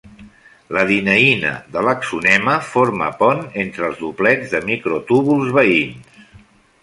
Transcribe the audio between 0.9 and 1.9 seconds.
dineïna de